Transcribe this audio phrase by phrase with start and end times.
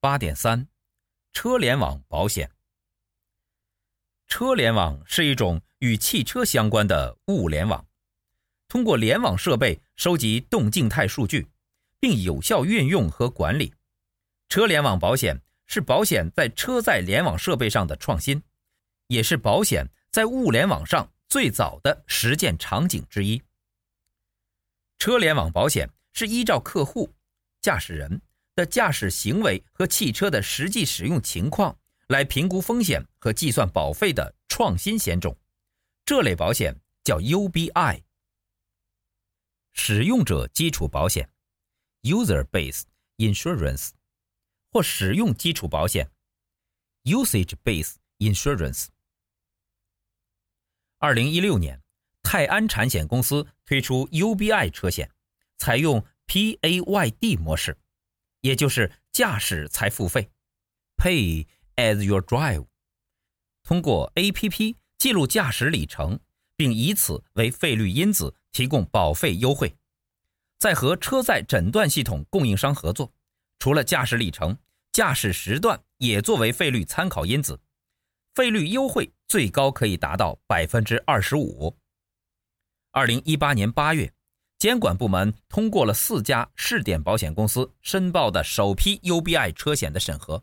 [0.00, 0.68] 八点三，
[1.32, 2.52] 车联网保险。
[4.28, 7.84] 车联网是一种与汽车相关的物联网，
[8.68, 11.48] 通过联网设备收集动静态数据，
[11.98, 13.74] 并有效运用和管理。
[14.48, 18.40] 车联网保险是保险在车载联网设备上的创新，
[19.08, 23.42] 也是保险在物联网上最早的实践场景之一。
[24.98, 27.12] 车联网保险是依照客户、
[27.60, 28.22] 驾驶人
[28.58, 31.78] 的驾驶行为和汽车的实际使用情况。
[32.08, 35.36] 来评估风险和计算保费的创新险种，
[36.06, 38.02] 这类保险叫 UBI。
[39.74, 41.30] 使用者基础保险
[42.00, 42.84] （User Base
[43.18, 43.90] Insurance）
[44.72, 46.10] 或使用基础保险
[47.04, 48.86] （Usage Base Insurance）。
[50.96, 51.82] 二零一六年，
[52.22, 55.10] 泰安产险公司推出 UBI 车险，
[55.58, 57.76] 采用 PAYD 模式，
[58.40, 60.30] 也就是驾驶才付费
[60.96, 61.46] ，Pay。
[61.80, 62.66] As you drive，
[63.62, 66.18] 通过 APP 记录驾驶里程，
[66.56, 69.76] 并以此为费率因子提供保费优惠。
[70.58, 73.14] 在和车载诊断系统供应商合作，
[73.60, 74.58] 除了驾驶里程，
[74.90, 77.60] 驾驶时段也作为费率参考因子，
[78.34, 81.78] 费率优惠最高可以达到百分之二十五。
[82.90, 84.12] 二零一八年八月，
[84.58, 90.42] 监管部门通过了四家试点保险公司申报的首批 UBI 车险的审核。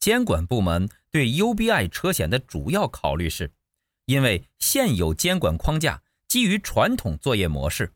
[0.00, 3.52] 监管部门对 UBI 车险的主要考虑是，
[4.06, 7.92] 因为现有监管框架基于传统作业模式，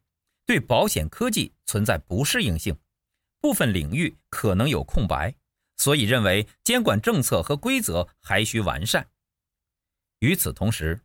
[0.46, 2.76] 对保险科技存在不适应性，
[3.40, 5.34] 部分领域可能有空白，
[5.76, 9.08] 所以认为监管政策和规则还需完善。
[10.20, 11.00] 与此同时，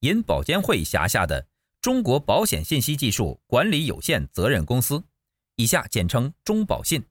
[0.00, 1.48] 银保监会辖下的
[1.80, 5.04] 中国保险信息技术管理有限责任公司
[5.56, 7.04] （以下简称中保信）。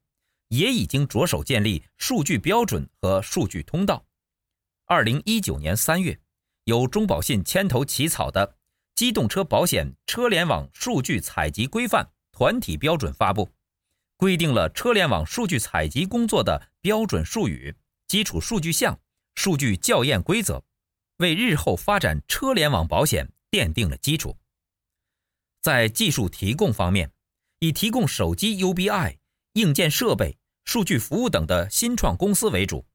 [0.49, 4.05] 也已经着手建立数据标准和数据通道。
[4.85, 6.17] 二零一九年三月，
[6.63, 8.47] 由中保信牵头起草的
[8.95, 13.49] 《机动车保险车联网数据采集规范》团体标准发布，
[14.15, 17.75] 规定了车联网数据采集工作的标准术语、
[18.07, 18.97] 基础数据项、
[19.35, 20.63] 数据校验规则，
[21.17, 24.37] 为日后发展车联网保险奠定了基础。
[25.67, 27.11] 在技术提供方面，
[27.59, 29.17] 以提供手机 UBI。
[29.55, 32.85] 硬件设备、数据服务等的新创公司为主，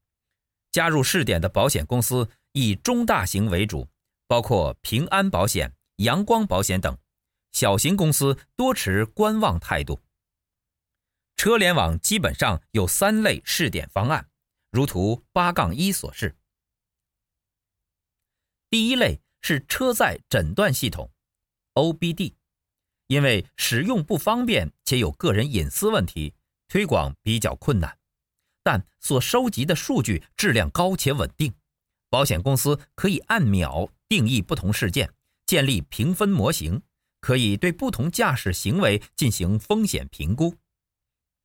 [0.71, 3.87] 加入试点的保险公司以中大型为主，
[4.25, 6.95] 包括平安保险、阳光保险等；
[7.51, 10.01] 小型公司多持观望态度。
[11.37, 14.27] 车联网基本上有三类试点方案，
[14.71, 16.35] 如图八杠一所示。
[18.71, 21.11] 第一类是车载诊断系统
[21.75, 22.33] （OBD），
[23.13, 26.33] 因为使用不方便且有个人隐私问题。
[26.67, 27.99] 推广比较困难，
[28.63, 31.53] 但所收集的数据质量高且稳定。
[32.09, 35.13] 保险公司可以按秒定义不同事件，
[35.45, 36.81] 建立评分模型，
[37.21, 40.55] 可以对不同驾驶行为进行风险评估。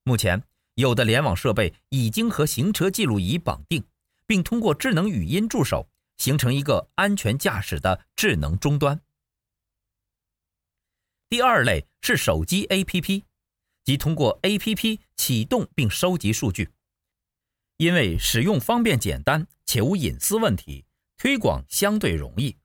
[0.04, 0.42] 目前，
[0.76, 3.84] 有的联网设备已经和行车记录仪绑定，
[4.26, 8.98] 并通过智能语音助手形成一个安全驾驶的智能终端。
[11.28, 13.24] 第二类是手机 APP。
[13.84, 16.68] 即通过 APP 启动并收集数据，
[17.78, 20.84] 因为使用方便简单且无隐私问题，
[21.16, 22.58] 推广相对容易。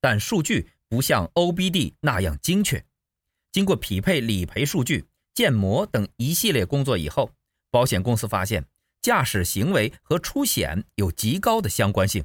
[0.00, 2.86] 但数据不像 OBD 那样精确。
[3.50, 7.32] 经过匹配理赔数据、建模等一系列工作以后，
[7.72, 8.64] 保险公司发现
[9.02, 12.24] 驾驶行为和出险有极高的相关性。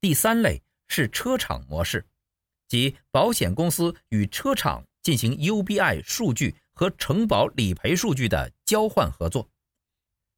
[0.00, 2.04] 第三类是车厂模式，
[2.68, 6.54] 即保险公司与车厂进行 UBI 数据。
[6.78, 9.48] 和承保理赔数据的交换合作。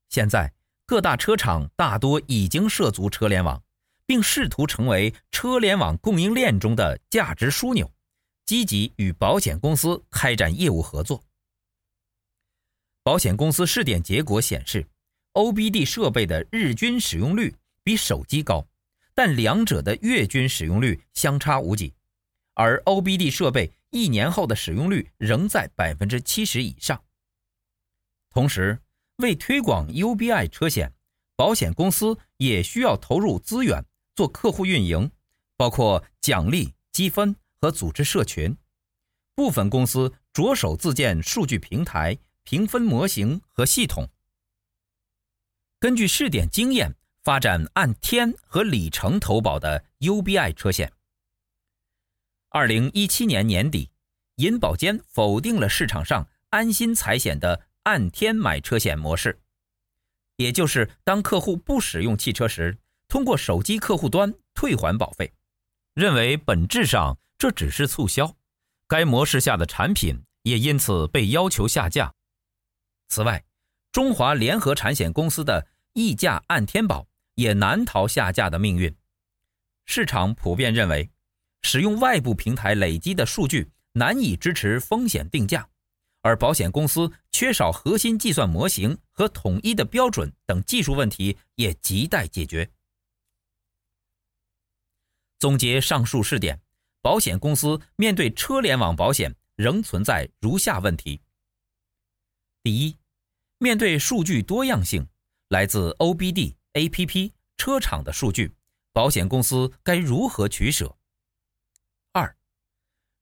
[0.09, 0.55] 现在
[0.87, 3.61] 各大车厂大多已经涉足车联网，
[4.07, 7.93] 并试图成为车联网供应链中的价值枢纽，
[8.47, 11.21] 积极与保险公司开展业务合作。
[13.03, 14.87] 保险公司试点结果显示
[15.33, 17.53] ，OBD 设备的日均使用率
[17.83, 18.65] 比手机高，
[19.13, 21.93] 但两者的月均使用率相差无几，
[22.59, 23.73] 而 OBD 设备。
[23.91, 27.03] 一年后的使用率仍在百分之七十以上。
[28.29, 28.79] 同时，
[29.17, 30.93] 为推广 UBI 车险，
[31.35, 33.83] 保险公司也需要投入资源
[34.15, 35.11] 做客户运营，
[35.57, 38.55] 包括奖励、积分和组织社群。
[39.35, 44.07] 部分公司着手自建数据平台、评分模型和系统。
[45.81, 46.95] 根据试点经验，
[47.25, 50.93] 发展按天和里程投保的 UBI 车险。
[52.51, 53.91] 二零一七年年底，
[54.37, 59.39] 银保监否定了市场上安心财险的按天买车险模式。
[60.37, 65.35] 也就是当客户不使用汽车时，通过手机客户端退还保费，
[65.93, 68.35] 认为本质上这只是促销，
[68.87, 72.15] 该模式下的产品也因此被要求下架。
[73.09, 73.45] 此外，
[73.93, 78.97] 中华联合产险公司的溢价按天保也难逃下架的命运。
[79.85, 81.11] 市场普遍认为，
[81.71, 85.69] 使用外部平台累积的数据难以支持风险定价，
[86.23, 92.67] 而保险公司缺少核心计算模型和统一的标准等技术问题也亟待解决。
[95.39, 96.59] 总结上述试点，
[97.03, 101.21] 保险公司面对车联网保险仍存在如下问题：
[102.63, 102.97] 第一，
[103.59, 105.07] 面对数据多样性，
[105.49, 108.55] 来自 OBD、APP、车厂的数据，
[108.95, 110.98] 保险公司该如何取舍？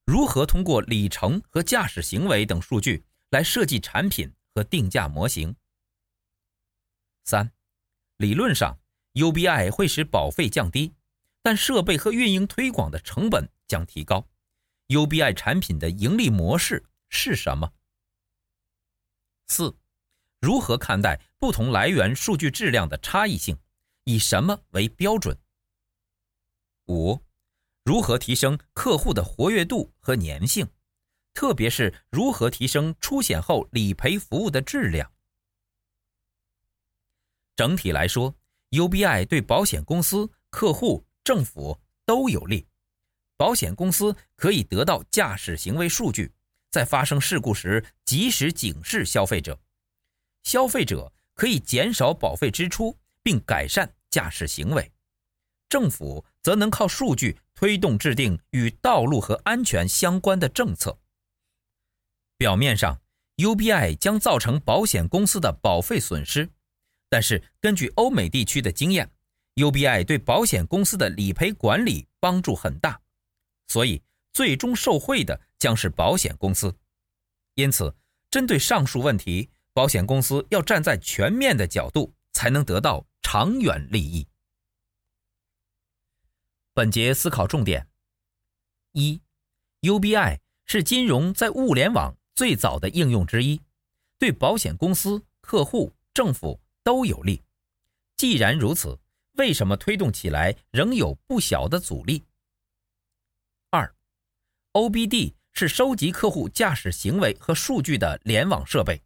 [0.07, 5.53] 如何通过里程和驾驶行为等数据来设计产品和定价模型？
[7.25, 7.51] 三，
[8.15, 8.79] 理论上
[9.15, 10.95] ，UBI 会使保费降低，
[11.41, 14.25] 但设备和运营推广的成本将提高。
[14.87, 17.73] UBI 产品的盈利模式是什么？
[19.47, 19.77] 四。
[20.39, 23.59] 如何看待不同来源数据质量的差异性？
[24.05, 25.37] 以什么为标准？
[26.85, 27.21] 五、
[27.87, 30.67] 如何提升客户的活跃度和粘性？
[31.33, 35.09] 特别是如何提升出险后理赔服务的质量？
[37.55, 38.35] 整体来说
[38.71, 42.67] ，UBI 对保险公司、客户、政府都有利。
[43.37, 46.33] 保险公司可以得到驾驶行为数据，
[46.69, 49.57] 在发生事故时及时警示消费者。
[50.43, 54.83] 消费者可以减少保费支出，并改善驾驶行为；
[55.69, 60.97] 政府则能靠数据推动制定与道路和安全相关的政策。
[62.37, 63.01] 表面上
[63.37, 66.49] ，UBI 将造成保险公司的保费损失，
[67.09, 69.09] 但是根据欧美地区的经验
[69.55, 73.01] ，UBI 对保险公司的理赔管理帮助很大，
[73.67, 74.01] 所以
[74.33, 76.73] 最终受惠的将是保险公司。
[77.55, 77.95] 因此，
[78.29, 84.27] 针对上述问题，保险公司要站在全面的角度，才能得到长远利益。
[86.77, 87.87] 本节思考重点：
[88.91, 89.19] 一
[89.81, 90.37] ，UBI
[90.67, 93.59] 是金融在物联网最早的应用之一，
[94.19, 97.41] 对保险公司、客户、政府都有利。
[98.15, 98.99] 既然如此，
[99.39, 102.23] 为什么推动起来仍有不小的阻力？
[103.71, 103.95] 二
[104.73, 109.01] ，OBD 是收集客户驾驶行为和数据的联网设备。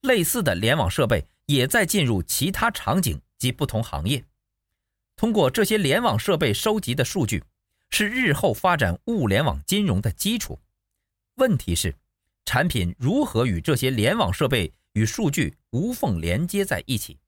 [0.00, 4.24] 类似的联网设备也在进入其他场景及不同行业。
[5.16, 7.42] 通过这些联网设备收集的数据，
[7.90, 10.58] 是日后发展物联网金融的基础。
[11.36, 11.94] 问题是，
[12.44, 17.18] 产品如何与这些联网设备与数据无缝连接在一起？